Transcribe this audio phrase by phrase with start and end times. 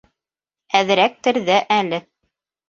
[0.79, 2.01] Әҙерәктер ҙә әле.